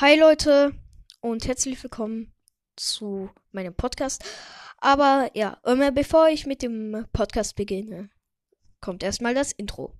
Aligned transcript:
Hi 0.00 0.18
Leute 0.18 0.72
und 1.20 1.46
herzlich 1.46 1.82
willkommen 1.82 2.32
zu 2.74 3.28
meinem 3.52 3.74
Podcast. 3.74 4.24
Aber 4.78 5.30
ja, 5.34 5.58
bevor 5.92 6.30
ich 6.30 6.46
mit 6.46 6.62
dem 6.62 7.06
Podcast 7.12 7.54
beginne, 7.54 8.08
kommt 8.80 9.02
erstmal 9.02 9.34
das 9.34 9.52
Intro. 9.52 9.92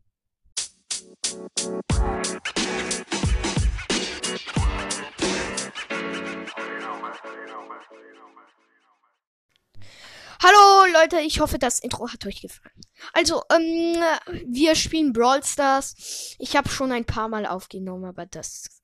Hallo 10.42 10.92
Leute, 10.94 11.20
ich 11.20 11.40
hoffe, 11.40 11.58
das 11.58 11.78
Intro 11.78 12.08
hat 12.08 12.24
euch 12.24 12.40
gefallen. 12.40 12.80
Also, 13.12 13.42
ähm, 13.52 14.02
wir 14.46 14.74
spielen 14.76 15.12
Brawl 15.12 15.44
Stars. 15.44 16.36
Ich 16.38 16.56
habe 16.56 16.70
schon 16.70 16.90
ein 16.90 17.04
paar 17.04 17.28
Mal 17.28 17.44
aufgenommen, 17.44 18.06
aber 18.06 18.24
das 18.24 18.80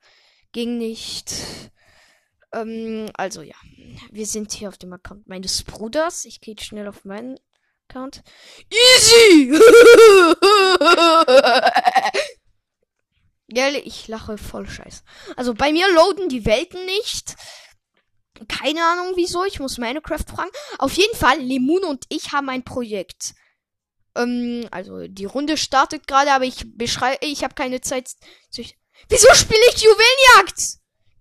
ging 0.57 0.79
nicht. 0.79 1.35
Ähm, 2.51 3.11
also 3.13 3.43
ja, 3.43 3.57
wir 4.11 4.25
sind 4.25 4.53
hier 4.55 4.71
auf 4.71 4.79
dem 4.79 4.95
Account 4.95 5.29
meines 5.29 5.63
Bruders. 5.63 6.25
Ich 6.25 6.41
gehe 6.41 6.57
schnell 6.59 6.89
auf 6.89 7.05
meinen 7.05 7.39
Account. 7.87 8.23
Easy! 8.71 9.53
Gell, 13.49 13.83
ich 13.85 14.09
lache 14.09 14.39
voll 14.39 14.67
scheiße. 14.67 15.03
Also 15.37 15.53
bei 15.53 15.73
mir 15.73 15.93
loaden 15.93 16.31
die 16.31 16.47
Welten 16.47 16.87
nicht. 16.87 17.37
Keine 18.49 18.83
Ahnung 18.83 19.13
wieso, 19.15 19.45
ich 19.45 19.61
muss 19.61 19.77
Minecraft 19.77 20.25
fragen. 20.27 20.51
Auf 20.79 20.95
jeden 20.95 21.19
Fall, 21.19 21.39
Lemun 21.39 21.85
und 21.85 22.07
ich 22.09 22.33
haben 22.33 22.49
ein 22.49 22.65
Projekt. 22.65 23.35
Ähm, 24.15 24.67
also 24.71 25.07
die 25.07 25.27
Runde 25.27 25.59
startet 25.59 26.07
gerade, 26.07 26.33
aber 26.33 26.47
ich 26.47 26.65
beschreibe, 26.79 27.27
ich 27.27 27.45
habe 27.45 27.55
keine 27.55 27.83
Zeit. 27.83 28.15
Wieso 29.09 29.29
spiele 29.35 29.61
ich 29.75 29.83
Juwelenjagd? 29.83 30.59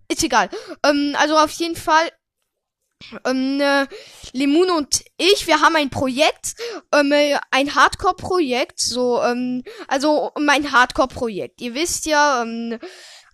Ist 0.07 0.23
egal. 0.23 0.49
Ähm, 0.83 1.15
also 1.17 1.37
auf 1.37 1.51
jeden 1.51 1.75
Fall, 1.75 2.11
ähm, 3.25 3.59
äh, 3.61 3.87
Lemun 4.33 4.69
und 4.71 5.03
ich, 5.17 5.47
wir 5.47 5.61
haben 5.61 5.75
ein 5.75 5.89
Projekt, 5.89 6.55
ähm, 6.91 7.11
äh, 7.11 7.37
ein 7.51 7.75
Hardcore-Projekt, 7.75 8.79
so, 8.79 9.21
ähm, 9.21 9.63
also 9.87 10.31
mein 10.39 10.71
Hardcore-Projekt. 10.71 11.61
Ihr 11.61 11.73
wisst 11.73 12.05
ja, 12.05 12.41
ähm, 12.41 12.79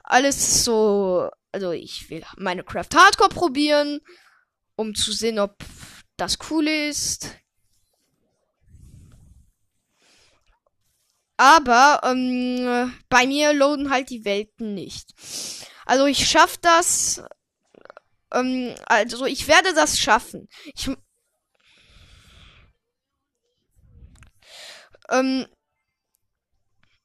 alles 0.03 0.63
so 0.63 1.29
also 1.51 1.71
ich 1.71 2.09
will 2.09 2.23
Minecraft 2.37 2.87
Hardcore 2.93 3.29
probieren, 3.29 3.99
um 4.75 4.95
zu 4.95 5.11
sehen, 5.11 5.39
ob 5.39 5.57
das 6.17 6.37
cool 6.49 6.67
ist. 6.67 7.35
Aber 11.41 12.01
ähm, 12.03 12.93
bei 13.09 13.25
mir 13.25 13.51
loaden 13.51 13.89
halt 13.89 14.11
die 14.11 14.25
Welten 14.25 14.75
nicht. 14.75 15.09
Also 15.87 16.05
ich 16.05 16.29
schaff 16.29 16.57
das. 16.57 17.23
Ähm, 18.31 18.75
also 18.85 19.25
ich 19.25 19.47
werde 19.47 19.73
das 19.73 19.97
schaffen. 19.97 20.47
Ich, 20.75 20.87
ähm, 25.09 25.47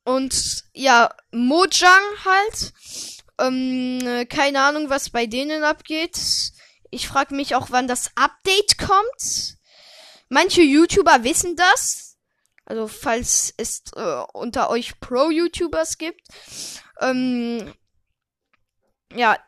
und 0.04 0.64
ja, 0.74 1.08
Mojang 1.30 2.04
halt 2.26 2.74
ähm, 3.38 4.26
keine 4.28 4.60
Ahnung, 4.60 4.90
was 4.90 5.08
bei 5.08 5.24
denen 5.24 5.64
abgeht. 5.64 6.20
Ich 6.90 7.08
frage 7.08 7.34
mich 7.34 7.54
auch, 7.54 7.68
wann 7.70 7.88
das 7.88 8.10
Update 8.16 8.76
kommt. 8.76 9.56
Manche 10.28 10.60
YouTuber 10.60 11.24
wissen 11.24 11.56
das. 11.56 12.05
Also 12.66 12.88
falls 12.88 13.54
es 13.56 13.84
äh, 13.94 14.24
unter 14.32 14.70
euch 14.70 14.98
Pro-YouTubers 14.98 15.98
gibt. 15.98 16.20
Ähm, 17.00 17.72
ja, 19.14 19.38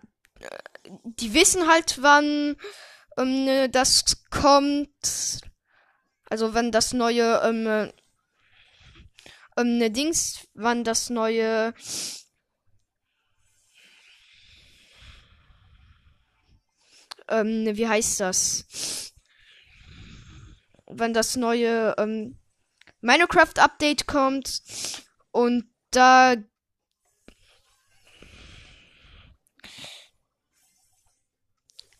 die 0.86 1.34
wissen 1.34 1.68
halt, 1.68 2.00
wann 2.00 2.56
ähm, 3.18 3.70
das 3.72 4.24
kommt. 4.30 5.40
Also 6.30 6.54
wann 6.54 6.70
das 6.70 6.92
neue 6.92 7.40
ähm, 7.42 7.92
ähm, 9.56 9.92
Dings, 9.92 10.46
wann 10.54 10.84
das 10.84 11.10
neue 11.10 11.74
ähm, 17.28 17.66
wie 17.76 17.88
heißt 17.88 18.20
das? 18.20 19.12
Wenn 20.86 21.12
das 21.12 21.36
neue 21.36 21.94
ähm, 21.98 22.38
Minecraft-Update 23.00 24.06
kommt 24.06 24.62
und 25.30 25.64
da 25.90 26.34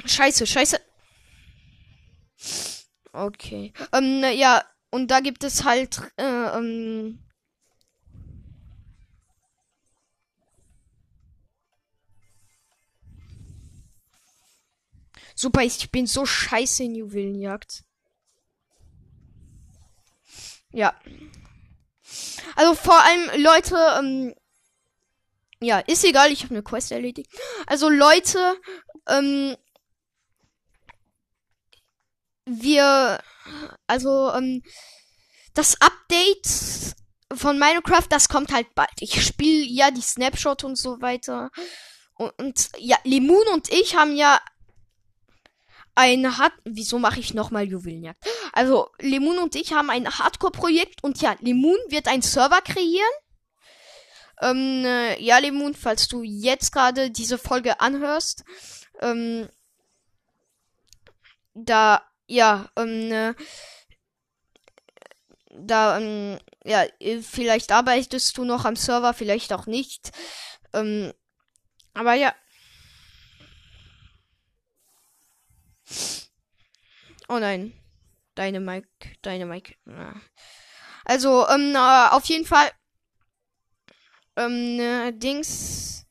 Scheiße, 0.05 0.47
scheiße. 0.47 0.81
Okay. 3.13 3.73
Ähm, 3.93 4.25
ja, 4.37 4.65
und 4.91 5.11
da 5.11 5.21
gibt 5.21 5.45
es 5.45 5.65
halt, 5.65 6.01
äh, 6.17 6.23
ähm, 6.57 7.19
Super, 15.35 15.63
ich 15.63 15.93
bin 15.93 16.07
so 16.09 16.27
scheiße 16.27 16.83
in 16.83 16.97
Juwelenjagd. 16.97 17.85
Ja. 20.73 20.95
Also 22.57 22.75
vor 22.75 23.01
allem 23.03 23.43
Leute, 23.43 23.77
ähm, 23.99 24.35
ja, 25.61 25.79
ist 25.81 26.05
egal, 26.05 26.33
ich 26.33 26.45
habe 26.45 26.55
eine 26.55 26.63
Quest 26.63 26.93
erledigt. 26.93 27.31
Also 27.67 27.89
Leute, 27.89 28.57
ähm, 29.09 29.57
wir, 32.47 33.21
also, 33.87 34.33
ähm, 34.33 34.63
das 35.55 35.81
Update 35.81 36.95
von 37.35 37.59
Minecraft, 37.59 38.07
das 38.09 38.29
kommt 38.29 38.53
halt 38.53 38.75
bald. 38.75 38.91
Ich 39.01 39.25
spiele 39.25 39.65
ja 39.65 39.91
die 39.91 40.01
Snapshot 40.01 40.65
und 40.65 40.77
so 40.77 41.01
weiter. 41.01 41.51
Und, 42.15 42.33
und 42.39 42.69
ja, 42.79 42.97
Lemon 43.05 43.47
und 43.53 43.71
ich 43.71 43.97
haben 43.97 44.17
ja 44.17 44.41
ein 45.99 46.39
Hard 46.39 46.53
wieso 46.65 47.01
mache 47.01 47.19
ich 47.19 47.35
nochmal 47.35 47.65
Juwelenjagd? 47.65 48.25
Also 48.53 48.89
Lemun 49.01 49.39
und 49.39 49.57
ich 49.57 49.73
haben 49.73 49.91
ein 49.91 50.09
Hardcore-Projekt 50.09 51.03
und 51.03 51.21
ja, 51.21 51.35
Lemun 51.41 51.77
wird 51.89 52.07
einen 52.07 52.23
Server 52.23 52.61
kreieren. 52.61 53.11
Ähm, 54.41 54.85
äh, 54.85 55.21
ja, 55.21 55.39
Lemun, 55.39 55.75
falls 55.75 56.07
du 56.07 56.23
jetzt 56.23 56.71
gerade 56.71 57.11
diese 57.11 57.37
Folge 57.37 57.81
anhörst, 57.81 58.45
ähm, 59.01 59.49
da, 61.55 62.03
ja, 62.29 62.71
ähm, 62.77 63.11
äh, 63.11 63.35
da, 65.51 65.99
ähm, 65.99 66.39
ja, 66.65 66.85
vielleicht 67.23 67.73
arbeitest 67.73 68.39
du 68.39 68.45
noch 68.45 68.65
am 68.65 68.77
Server, 68.77 69.15
vielleicht 69.15 69.53
auch 69.53 69.67
nicht. 69.67 70.13
Ähm, 70.73 71.13
aber 71.93 72.15
ja, 72.15 72.33
Oh 77.29 77.39
nein. 77.39 77.73
Deine 78.35 78.61
Mike, 78.61 78.89
deine 79.23 79.47
Mike. 79.47 79.75
Also, 81.05 81.49
ähm, 81.49 81.75
äh, 81.75 82.09
auf 82.11 82.25
jeden 82.27 82.47
Fall. 82.47 82.71
Ähm, 84.37 84.79
äh, 84.79 85.13
Dings. 85.13 86.07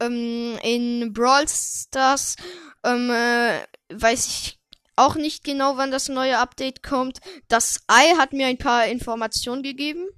Ähm, 0.00 0.58
in 0.62 1.12
Brawl 1.12 1.46
Stars, 1.48 2.34
ähm, 2.82 3.10
äh, 3.10 3.64
weiß 3.92 4.26
ich 4.26 4.58
auch 4.96 5.14
nicht 5.14 5.44
genau, 5.44 5.76
wann 5.76 5.92
das 5.92 6.08
neue 6.08 6.38
Update 6.38 6.82
kommt. 6.82 7.20
Das 7.48 7.84
Ei 7.86 8.16
hat 8.16 8.32
mir 8.32 8.48
ein 8.48 8.58
paar 8.58 8.86
Informationen 8.86 9.62
gegeben. 9.62 10.08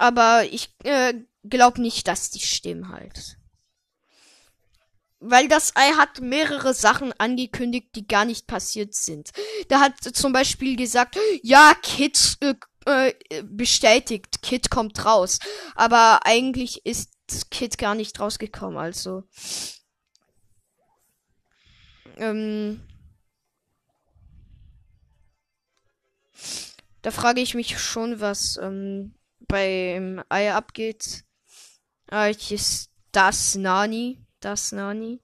Aber 0.00 0.46
ich 0.50 0.70
äh, 0.84 1.12
glaube 1.44 1.82
nicht, 1.82 2.08
dass 2.08 2.30
die 2.30 2.40
stimmen 2.40 2.88
halt. 2.88 3.36
Weil 5.18 5.46
das 5.46 5.76
Ei 5.76 5.90
hat 5.90 6.22
mehrere 6.22 6.72
Sachen 6.72 7.12
angekündigt, 7.20 7.88
die 7.94 8.08
gar 8.08 8.24
nicht 8.24 8.46
passiert 8.46 8.94
sind. 8.94 9.28
Da 9.68 9.80
hat 9.80 9.98
zum 10.00 10.32
Beispiel 10.32 10.74
gesagt, 10.76 11.18
ja, 11.42 11.74
Kid 11.82 12.38
äh, 12.40 12.54
äh, 12.86 13.42
bestätigt, 13.42 14.40
Kid 14.40 14.70
kommt 14.70 15.04
raus. 15.04 15.38
Aber 15.74 16.20
eigentlich 16.24 16.86
ist 16.86 17.10
Kid 17.50 17.76
gar 17.76 17.94
nicht 17.94 18.18
rausgekommen, 18.20 18.78
also. 18.78 19.24
Ähm, 22.16 22.80
da 27.02 27.10
frage 27.10 27.42
ich 27.42 27.54
mich 27.54 27.78
schon, 27.78 28.20
was 28.20 28.56
ähm, 28.56 29.14
beim 29.50 30.22
Ei 30.28 30.52
abgeht. 30.52 31.24
Äh, 32.10 32.30
ist 32.30 32.90
das 33.12 33.54
Nani. 33.56 34.24
Das 34.40 34.72
Nani. 34.72 35.20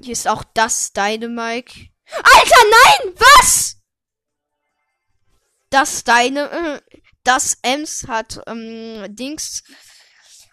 Hier 0.00 0.12
ist 0.12 0.28
auch 0.28 0.44
das 0.54 0.92
Dynamike. 0.92 1.90
Alter, 2.06 2.64
nein! 2.70 3.14
Was? 3.16 3.76
Das 5.70 6.04
deine, 6.04 6.50
äh, 6.50 6.80
das 7.24 7.56
Ems 7.62 8.06
hat, 8.06 8.40
ähm, 8.46 9.06
Dings. 9.14 9.62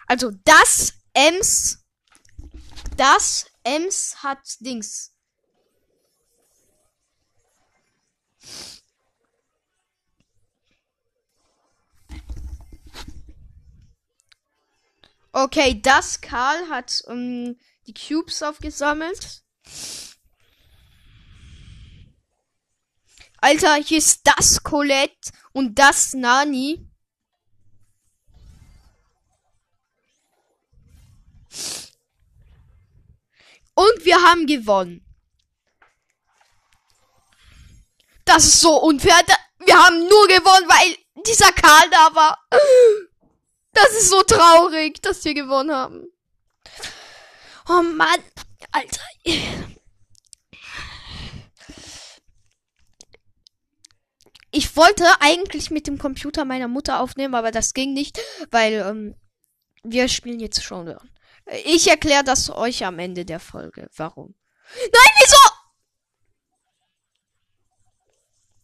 Also, 0.07 0.31
das 0.43 0.93
Ems, 1.13 1.85
das 2.95 3.45
Ems 3.63 4.23
hat 4.23 4.39
Dings. 4.59 5.13
Okay, 15.31 15.79
das 15.81 16.21
Karl 16.21 16.69
hat 16.69 17.03
ähm, 17.07 17.59
die 17.85 17.93
Cubes 17.93 18.41
aufgesammelt. 18.41 19.43
Alter, 23.41 23.75
hier 23.75 23.99
ist 23.99 24.21
das 24.25 24.63
Colette 24.63 25.31
und 25.53 25.77
das 25.77 26.13
Nani. 26.13 26.85
Und 33.75 34.05
wir 34.05 34.21
haben 34.21 34.45
gewonnen. 34.45 35.05
Das 38.25 38.43
ist 38.43 38.59
so 38.59 38.75
unfair. 38.81 39.23
Wir 39.59 39.77
haben 39.77 39.99
nur 39.99 40.27
gewonnen, 40.27 40.67
weil 40.67 41.23
dieser 41.23 41.51
Karl 41.51 41.89
da 41.89 42.13
war. 42.13 42.45
Das 43.81 43.91
ist 43.93 44.09
so 44.09 44.21
traurig, 44.23 45.01
dass 45.01 45.23
wir 45.23 45.33
gewonnen 45.33 45.71
haben. 45.71 46.07
Oh 47.69 47.81
Mann, 47.81 48.19
Alter. 48.71 49.01
Ich 54.51 54.75
wollte 54.75 55.05
eigentlich 55.21 55.69
mit 55.69 55.87
dem 55.87 55.97
Computer 55.97 56.43
meiner 56.43 56.67
Mutter 56.67 56.99
aufnehmen, 56.99 57.35
aber 57.35 57.51
das 57.51 57.73
ging 57.73 57.93
nicht, 57.93 58.19
weil 58.51 58.73
ähm, 58.73 59.15
wir 59.83 60.09
spielen 60.09 60.39
jetzt 60.39 60.63
schon. 60.63 60.97
Ich 61.65 61.87
erkläre 61.87 62.23
das 62.23 62.49
euch 62.49 62.85
am 62.85 62.99
Ende 62.99 63.25
der 63.25 63.39
Folge. 63.39 63.89
Warum? 63.95 64.35
Nein, 64.75 65.11
wieso? 65.19 65.37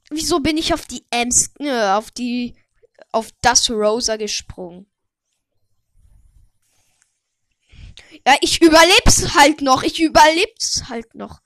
Wieso 0.09 0.39
bin 0.39 0.57
ich 0.57 0.73
auf 0.73 0.85
die 0.85 1.05
Ems, 1.09 1.51
äh, 1.59 1.89
auf 1.89 2.11
die, 2.11 2.57
auf 3.11 3.29
das 3.41 3.69
Rosa 3.69 4.17
gesprungen? 4.17 4.87
Ja, 8.25 8.35
ich 8.41 8.61
überleb's 8.61 9.35
halt 9.35 9.61
noch. 9.61 9.83
Ich 9.83 9.99
überleb's 9.99 10.83
halt 10.89 11.15
noch. 11.15 11.41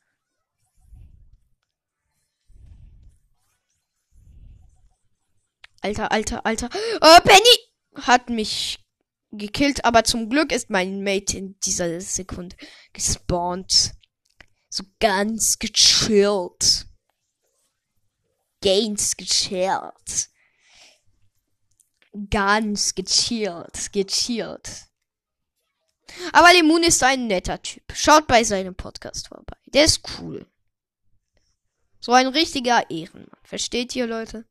Alter, 5.81 6.11
alter, 6.11 6.45
alter. 6.45 6.69
Oh, 7.01 7.17
Penny 7.23 8.05
hat 8.05 8.29
mich 8.29 8.79
gekillt, 9.31 9.85
aber 9.85 10.03
zum 10.03 10.29
Glück 10.29 10.51
ist 10.51 10.69
mein 10.69 11.03
Mate 11.03 11.37
in 11.37 11.59
dieser 11.61 12.01
Sekunde 12.01 12.55
gespawnt. 12.93 13.93
So 14.69 14.83
ganz 14.99 15.57
gechillt. 15.57 16.85
Gains 18.61 19.15
gechillt. 19.15 20.29
Ganz 22.29 22.93
gechillt, 22.95 23.93
gechillt. 23.93 24.88
Aber 26.31 26.51
Lemon 26.53 26.83
ist 26.83 27.03
ein 27.03 27.27
netter 27.27 27.61
Typ. 27.61 27.83
Schaut 27.93 28.27
bei 28.27 28.43
seinem 28.43 28.75
Podcast 28.75 29.27
vorbei. 29.27 29.57
Der 29.67 29.85
ist 29.85 30.01
cool. 30.19 30.45
So 31.99 32.13
ein 32.13 32.27
richtiger 32.27 32.89
Ehrenmann. 32.89 33.29
Versteht 33.43 33.95
ihr, 33.95 34.07
Leute? 34.07 34.45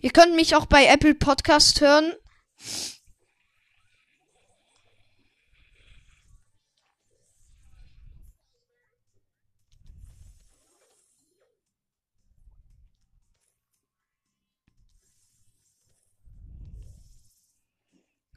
Ihr 0.00 0.10
könnt 0.10 0.34
mich 0.34 0.56
auch 0.56 0.66
bei 0.66 0.86
Apple 0.86 1.14
Podcast 1.14 1.80
hören. 1.80 2.14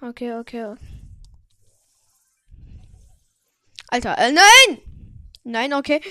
Okay, 0.02 0.34
okay. 0.34 0.76
Alter, 3.90 4.18
äh, 4.18 4.32
nein! 4.32 4.82
Nein, 5.44 5.74
okay. 5.74 6.02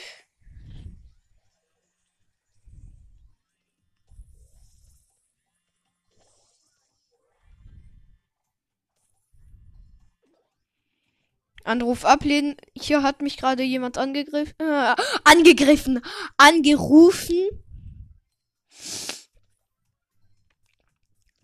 Anruf 11.65 12.05
ablehnen. 12.05 12.57
Hier 12.75 13.03
hat 13.03 13.23
mich 13.23 13.37
gerade 13.37 13.63
jemand 13.63 13.99
angegriffen. 13.99 14.55
Äh, 14.59 14.95
angegriffen. 15.25 16.01
Angerufen. 16.37 17.49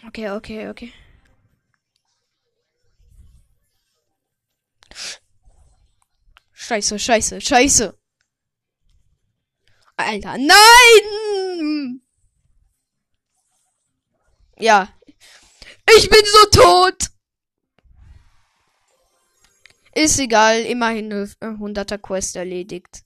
Okay, 0.07 0.31
okay, 0.31 0.69
okay. 0.69 0.93
Scheiße, 6.65 6.97
scheiße, 6.97 7.41
scheiße. 7.41 7.99
Alter, 9.97 10.39
nein! 10.39 12.01
Ja. 14.59 14.89
Ich 15.97 16.09
bin 16.09 16.21
so 16.25 16.61
tot! 16.61 17.09
Ist 19.97 20.21
egal, 20.21 20.61
immerhin 20.61 21.13
eine 21.13 21.25
100er 21.41 21.99
Quest 21.99 22.37
erledigt. 22.37 23.03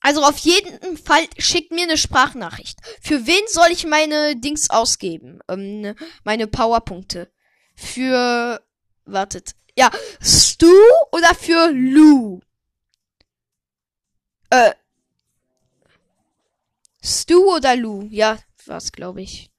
Also 0.00 0.22
auf 0.24 0.36
jeden 0.36 0.98
Fall 0.98 1.26
schickt 1.38 1.72
mir 1.72 1.84
eine 1.84 1.96
Sprachnachricht. 1.96 2.80
Für 3.00 3.26
wen 3.26 3.46
soll 3.48 3.68
ich 3.72 3.86
meine 3.86 4.36
Dings 4.36 4.68
ausgeben? 4.68 5.40
Ähm, 5.48 5.96
meine 6.22 6.46
Powerpunkte. 6.46 7.32
Für, 7.74 8.62
wartet. 9.06 9.54
Ja, 9.78 9.90
Stu 10.22 10.72
oder 11.12 11.34
für 11.34 11.70
Lou? 11.70 12.40
Äh, 14.48 14.72
Stu 17.02 17.54
oder 17.54 17.76
Lou? 17.76 18.08
Ja, 18.10 18.38
was 18.64 18.90
glaube 18.90 19.20
ich. 19.20 19.50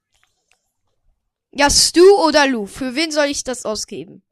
Ja, 1.52 1.70
Stu 1.70 2.02
oder 2.26 2.48
Lou? 2.48 2.66
Für 2.66 2.96
wen 2.96 3.12
soll 3.12 3.26
ich 3.26 3.44
das 3.44 3.64
ausgeben? 3.64 4.22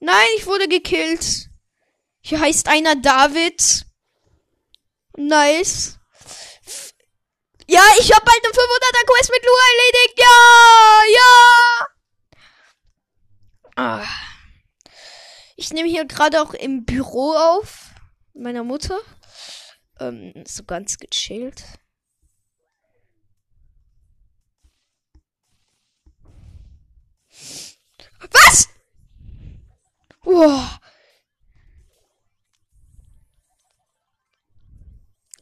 Nein, 0.00 0.26
ich 0.38 0.46
wurde 0.46 0.66
gekillt. 0.68 1.50
Hier 2.20 2.40
heißt 2.40 2.68
einer 2.68 2.96
David. 2.96 3.86
Nice. 5.16 5.98
Ja, 7.68 7.82
ich 7.98 8.12
hab 8.12 8.24
bald 8.24 8.44
eine 8.44 8.52
500er 8.52 9.06
Quest 9.06 9.30
mit 9.30 9.44
Lu 9.44 9.52
erledigt. 9.70 10.18
Ja, 10.18 11.02
ja. 11.14 11.86
Ah. 13.76 14.06
Ich 15.56 15.72
nehme 15.72 15.88
hier 15.88 16.04
gerade 16.04 16.42
auch 16.42 16.54
im 16.54 16.84
Büro 16.84 17.32
auf. 17.32 17.90
Meiner 18.34 18.62
Mutter. 18.62 18.98
Ähm, 19.98 20.44
so 20.46 20.62
ganz 20.64 20.98
gechillt. 20.98 21.64
Was? 28.30 28.68
Wow. 30.22 30.78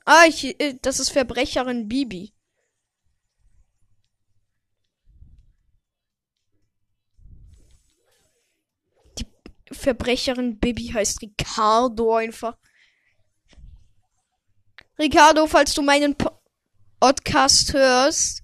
Ah, 0.04 0.26
ich, 0.28 0.61
äh, 0.61 0.78
das 0.82 1.00
ist 1.00 1.11
Verbrecherin 1.11 1.88
Bibi. 1.88 2.34
Die 9.18 9.26
Verbrecherin 9.73 10.58
Bibi 10.58 10.88
heißt 10.88 11.23
Ricardo 11.23 12.14
einfach. 12.16 12.58
Ricardo, 14.99 15.46
falls 15.46 15.75
du 15.75 15.82
meinen 15.82 16.16
Podcast 17.00 17.73
hörst, 17.73 18.44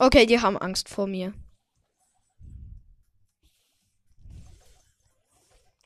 Okay, 0.00 0.26
die 0.26 0.40
haben 0.40 0.56
Angst 0.56 0.88
vor 0.88 1.08
mir. 1.08 1.34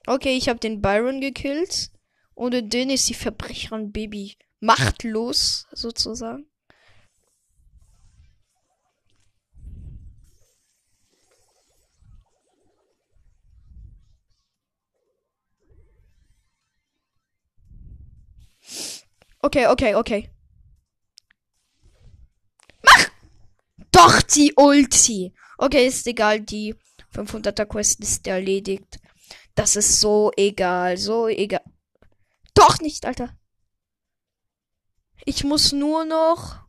Okay, 0.07 0.37
ich 0.37 0.49
habe 0.49 0.59
den 0.59 0.83
Byron 0.83 1.21
gekillt. 1.21 1.90
Ohne 2.35 2.62
den 2.62 2.90
ist 2.90 3.09
die 3.09 3.14
Verbrecherin 3.14 3.90
Baby 3.92 4.37
machtlos, 4.61 5.66
sozusagen. 5.73 6.47
Okay, 19.40 19.66
okay, 19.66 19.95
okay. 19.95 20.31
Mach! 22.83 24.21
Die 24.34 24.54
Ulti. 24.56 25.34
Okay, 25.58 25.86
ist 25.86 26.06
egal, 26.06 26.40
die 26.40 26.74
500er 27.14 27.66
Quest 27.66 28.00
ist 28.00 28.26
erledigt. 28.26 28.98
Das 29.54 29.76
ist 29.76 30.00
so 30.00 30.32
egal, 30.36 30.96
so 30.96 31.28
egal. 31.28 31.62
Doch 32.54 32.78
nicht, 32.78 33.04
Alter. 33.04 33.36
Ich 35.24 35.44
muss 35.44 35.72
nur 35.72 36.04
noch. 36.04 36.62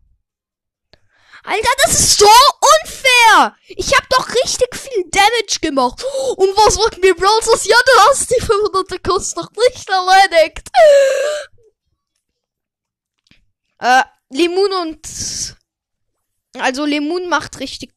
Alter, 1.46 1.70
das 1.84 2.00
ist 2.00 2.20
so 2.20 2.26
unfair! 2.26 3.58
Ich 3.68 3.94
hab 3.94 4.08
doch 4.10 4.30
richtig 4.30 4.74
viel 4.76 5.04
Damage 5.10 5.60
gemacht. 5.62 6.04
Und 6.38 6.50
was 6.56 6.76
sagt 6.76 7.02
mir 7.02 7.14
Brawlers? 7.16 7.66
Ja, 7.66 7.76
du 7.86 7.92
hast 8.10 8.30
die 8.30 8.42
500er 8.42 9.00
Quest 9.00 9.36
noch 9.36 9.52
nicht 9.52 9.90
erledigt. 9.90 10.70
Äh, 13.80 14.04
Lemun 14.30 14.74
und. 14.74 15.58
Also 16.60 16.86
Lemun 16.86 17.30
macht 17.30 17.60
richtig 17.60 17.94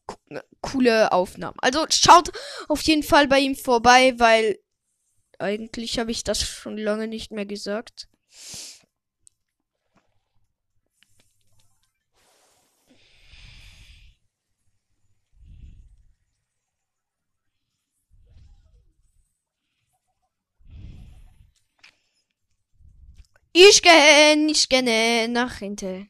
coole 0.61 1.11
Aufnahmen. 1.11 1.57
Also 1.61 1.85
schaut 1.89 2.31
auf 2.67 2.81
jeden 2.81 3.03
Fall 3.03 3.27
bei 3.27 3.39
ihm 3.39 3.55
vorbei, 3.55 4.15
weil 4.17 4.59
eigentlich 5.39 5.99
habe 5.99 6.11
ich 6.11 6.23
das 6.23 6.41
schon 6.41 6.77
lange 6.77 7.07
nicht 7.07 7.31
mehr 7.31 7.45
gesagt. 7.45 8.07
Ich 23.53 23.81
gehe, 23.81 24.47
ich 24.47 24.69
gehe 24.69 25.27
nach 25.29 25.57
hinten. 25.57 26.09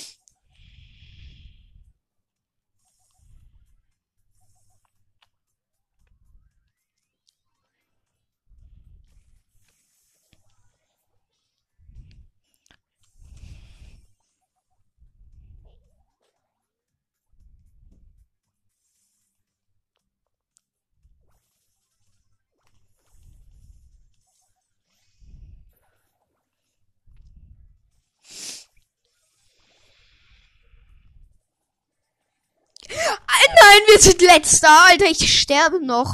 Nein, 33.71 33.83
wir 33.87 33.99
sind 33.99 34.21
letzter. 34.21 34.85
Alter, 34.87 35.05
ich 35.05 35.39
sterbe 35.39 35.79
noch. 35.79 36.13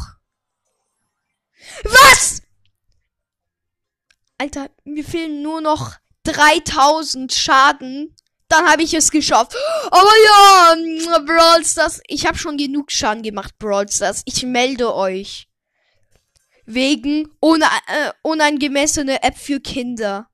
Was? 1.83 2.43
Alter, 4.37 4.69
mir 4.83 5.03
fehlen 5.03 5.41
nur 5.41 5.61
noch 5.61 5.95
3000 6.23 7.33
Schaden. 7.33 8.15
Dann 8.47 8.69
habe 8.69 8.83
ich 8.83 8.93
es 8.93 9.09
geschafft. 9.09 9.55
Aber 9.89 10.11
ja, 10.25 11.19
Brawl 11.25 11.65
Stars. 11.65 11.99
Ich 12.05 12.27
habe 12.27 12.37
schon 12.37 12.57
genug 12.57 12.91
Schaden 12.91 13.23
gemacht, 13.23 13.57
Brawl 13.57 13.89
Stars. 13.89 14.21
Ich 14.25 14.43
melde 14.43 14.93
euch. 14.93 15.49
Wegen 16.65 17.27
ohne, 17.39 17.65
äh, 17.87 18.11
unangemessene 18.21 19.23
App 19.23 19.37
für 19.37 19.59
Kinder. 19.59 20.29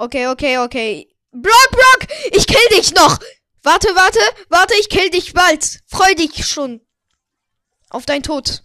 Okay, 0.00 0.28
okay, 0.28 0.56
okay. 0.56 1.14
Brock, 1.30 1.70
Brock, 1.70 2.08
ich 2.32 2.46
kill 2.46 2.68
dich 2.70 2.94
noch. 2.94 3.18
Warte, 3.62 3.88
warte, 3.88 4.18
warte, 4.48 4.72
ich 4.80 4.88
kill 4.88 5.10
dich 5.10 5.34
bald. 5.34 5.82
Freu 5.88 6.14
dich 6.14 6.46
schon. 6.46 6.80
Auf 7.90 8.06
dein 8.06 8.22
Tod. 8.22 8.64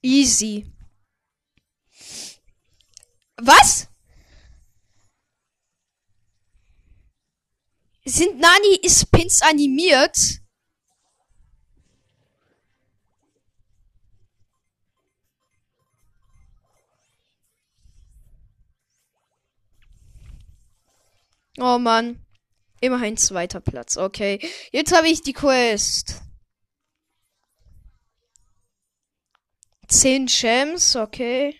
Easy. 0.00 0.64
Was? 3.36 3.88
Sind 8.06 8.38
Nani-Spins 8.38 9.42
animiert? 9.42 10.16
Oh 21.58 21.78
Mann. 21.78 22.24
Immerhin 22.80 23.16
zweiter 23.16 23.60
Platz. 23.60 23.96
Okay. 23.96 24.38
Jetzt 24.70 24.94
habe 24.96 25.08
ich 25.08 25.22
die 25.22 25.32
Quest. 25.32 26.22
Zehn 29.88 30.26
Gems, 30.26 30.96
okay. 30.96 31.58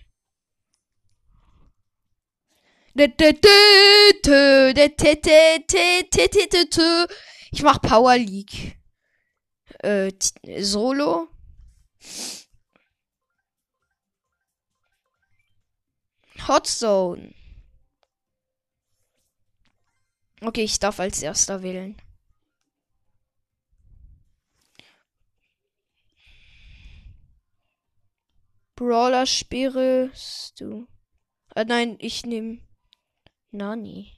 Ich 7.51 7.63
mach 7.63 7.81
Power 7.81 8.19
League. 8.19 8.77
Äh, 9.79 10.13
Solo. 10.61 11.29
Hot 16.47 16.67
Zone. 16.67 17.35
Okay, 20.41 20.63
ich 20.63 20.79
darf 20.79 21.01
als 21.01 21.23
erster 21.23 21.63
wählen. 21.63 21.97
Brawler 28.77 29.27
sperrst 29.27 30.61
du. 30.61 30.87
Äh, 31.57 31.65
nein, 31.65 31.97
ich 31.99 32.25
nehme 32.25 32.61
Nani. 33.51 34.13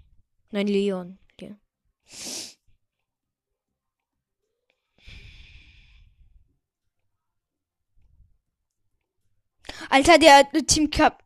Nein, 0.51 0.67
Leon. 0.67 1.19
Leon. 1.41 1.59
Alter, 9.89 10.19
der 10.19 10.51
Team 10.67 10.91
Cup 10.91 11.25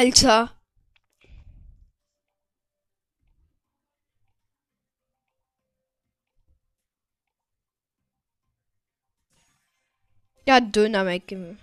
Alter 0.00 0.48
Ja, 10.46 10.60
Döner 10.62 11.04
McGimmel. 11.04 11.58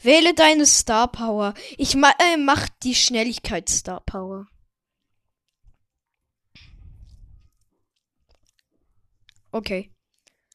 Wähle 0.00 0.34
deine 0.34 0.66
Star 0.66 1.10
Power. 1.10 1.54
Ich 1.76 1.96
ma 1.96 2.12
äh, 2.20 2.36
mach 2.36 2.68
die 2.84 2.94
Schnelligkeit 2.94 3.68
Star 3.68 4.02
Power. 4.02 4.46
Okay. 9.50 9.90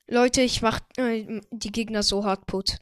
Leute, 0.08 0.42
ich 0.42 0.62
mach 0.62 0.80
äh, 0.96 1.42
die 1.52 1.72
Gegner 1.74 2.02
so 2.02 2.24
hart 2.24 2.46
put. 2.46 2.80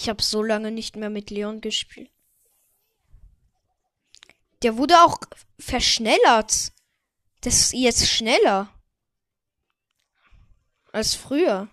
Ich 0.00 0.08
habe 0.08 0.22
so 0.22 0.42
lange 0.42 0.70
nicht 0.70 0.96
mehr 0.96 1.10
mit 1.10 1.28
Leon 1.28 1.60
gespielt. 1.60 2.10
Der 4.62 4.78
wurde 4.78 4.94
auch 5.02 5.18
verschnellert. 5.58 6.72
Das 7.42 7.54
ist 7.54 7.72
jetzt 7.74 8.08
schneller. 8.08 8.74
Als 10.90 11.14
früher. 11.14 11.68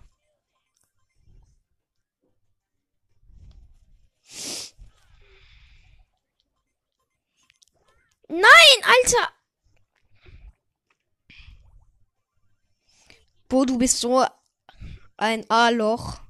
Nein, 8.28 8.42
Alter! 8.82 9.32
Bo, 13.48 13.64
du 13.64 13.78
bist 13.78 14.00
so 14.00 14.26
ein 15.16 15.48
A-Loch. 15.48 16.27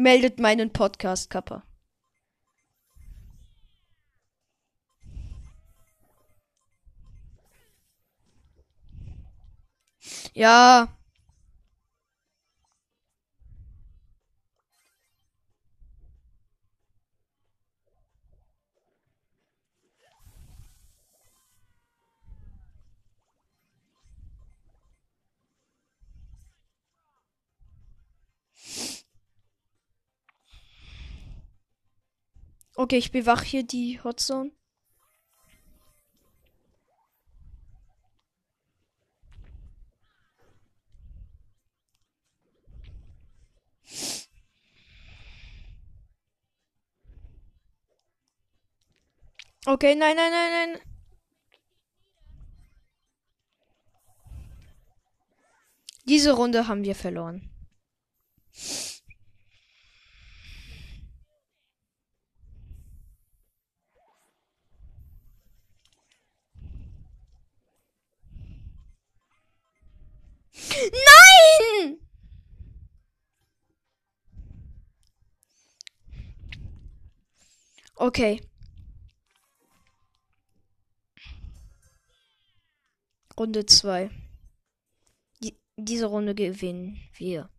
Meldet 0.00 0.38
meinen 0.40 0.72
Podcast, 0.72 1.28
Kappa. 1.28 1.62
Ja. 10.34 10.88
Okay, 32.80 32.96
ich 32.96 33.12
bewache 33.12 33.44
hier 33.44 33.62
die 33.62 34.00
Hotzone. 34.02 34.52
Okay, 49.66 49.94
nein, 49.94 50.16
nein, 50.16 50.32
nein, 50.32 50.72
nein. 50.72 50.80
Diese 56.06 56.32
Runde 56.32 56.66
haben 56.66 56.82
wir 56.84 56.94
verloren. 56.94 57.50
Nein! 70.80 71.98
Okay. 78.00 78.40
Runde 83.38 83.66
2. 83.66 84.10
Die, 85.42 85.60
diese 85.76 86.06
Runde 86.06 86.34
gewinnen 86.34 86.98
wir. 87.18 87.50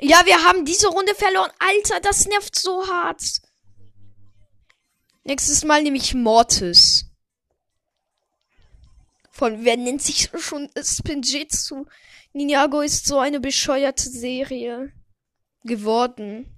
Ja, 0.00 0.26
wir 0.26 0.44
haben 0.44 0.64
diese 0.64 0.88
Runde 0.88 1.14
verloren. 1.14 1.50
Alter, 1.58 2.00
das 2.00 2.26
nervt 2.26 2.56
so 2.56 2.86
hart. 2.86 3.22
Nächstes 5.24 5.64
Mal 5.64 5.82
nehme 5.82 5.96
ich 5.96 6.14
Mortis. 6.14 7.06
Von 9.30 9.64
wer 9.64 9.76
nennt 9.76 10.02
sich 10.02 10.30
schon 10.38 10.70
Spinjitzu? 10.80 11.86
Ninjago 12.32 12.80
ist 12.80 13.06
so 13.06 13.18
eine 13.18 13.40
bescheuerte 13.40 14.08
Serie 14.08 14.92
geworden. 15.64 16.55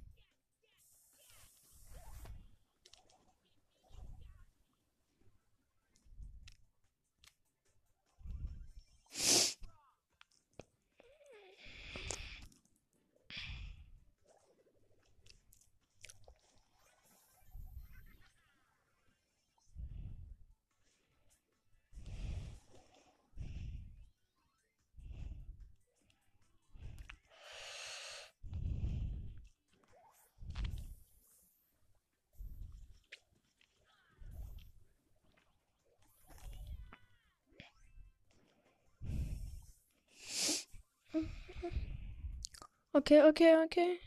Okay, 42.99 43.21
okay, 43.23 43.55
okay. 43.63 43.99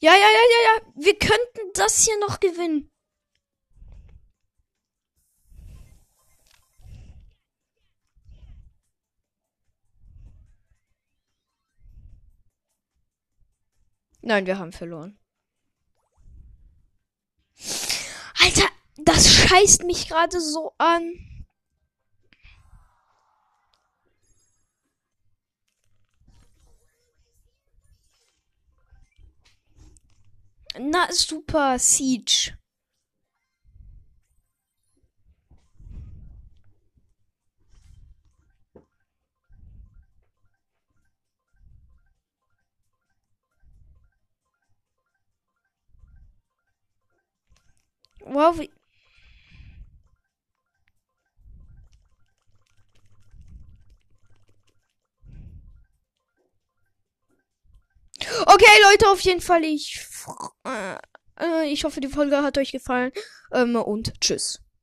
Ja, 0.00 0.12
ja, 0.14 0.18
ja, 0.18 0.44
ja, 0.52 0.60
ja. 0.68 0.92
Wir 0.96 1.16
könnten 1.16 1.72
das 1.74 2.04
hier 2.04 2.18
noch 2.18 2.40
gewinnen. 2.40 2.90
Nein, 14.22 14.46
wir 14.46 14.58
haben 14.58 14.72
verloren. 14.72 15.18
Alter, 18.46 18.70
das 18.98 19.28
scheißt 19.28 19.82
mich 19.82 20.06
gerade 20.06 20.40
so 20.40 20.72
an. 20.78 21.14
Na, 30.78 31.10
super, 31.10 31.76
Siege. 31.80 32.56
Wow, 48.26 48.58
wie. 48.58 48.70
Okay, 58.46 58.64
Leute, 58.96 59.10
auf 59.10 59.20
jeden 59.20 59.42
Fall, 59.42 59.62
ich, 59.62 60.06
äh, 60.64 60.94
äh, 61.38 61.70
ich 61.70 61.84
hoffe, 61.84 62.00
die 62.00 62.08
Folge 62.08 62.42
hat 62.42 62.56
euch 62.56 62.72
gefallen. 62.72 63.12
Ähm, 63.52 63.76
und 63.76 64.18
tschüss. 64.22 64.65